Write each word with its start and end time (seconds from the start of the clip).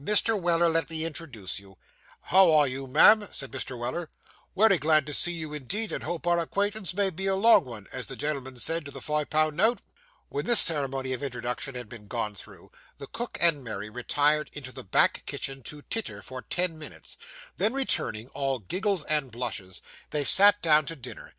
'Mr. 0.00 0.40
Weller, 0.40 0.70
let 0.70 0.88
me 0.88 1.04
introduce 1.04 1.58
you.' 1.60 1.76
'How 2.30 2.50
are 2.50 2.66
you, 2.66 2.86
ma'am?' 2.86 3.28
said 3.30 3.50
Mr. 3.52 3.78
Weller. 3.78 4.08
'Wery 4.54 4.78
glad 4.78 5.04
to 5.04 5.12
see 5.12 5.32
you, 5.32 5.52
indeed, 5.52 5.92
and 5.92 6.02
hope 6.04 6.26
our 6.26 6.38
acquaintance 6.38 6.94
may 6.94 7.10
be 7.10 7.26
a 7.26 7.34
long 7.36 7.68
'un, 7.70 7.86
as 7.92 8.06
the 8.06 8.16
gen'l'm'n 8.16 8.58
said 8.58 8.86
to 8.86 8.90
the 8.90 9.02
fi' 9.02 9.24
pun' 9.24 9.54
note.' 9.56 9.80
When 10.30 10.46
this 10.46 10.60
ceremony 10.60 11.12
of 11.12 11.22
introduction 11.22 11.74
had 11.74 11.90
been 11.90 12.08
gone 12.08 12.34
through, 12.34 12.72
the 12.96 13.06
cook 13.06 13.36
and 13.38 13.62
Mary 13.62 13.90
retired 13.90 14.48
into 14.54 14.72
the 14.72 14.82
back 14.82 15.24
kitchen 15.26 15.62
to 15.64 15.82
titter, 15.82 16.22
for 16.22 16.40
ten 16.40 16.78
minutes; 16.78 17.18
then 17.58 17.74
returning, 17.74 18.28
all 18.28 18.60
giggles 18.60 19.04
and 19.04 19.30
blushes, 19.30 19.82
they 20.08 20.24
sat 20.24 20.62
down 20.62 20.86
to 20.86 20.96
dinner. 20.96 21.34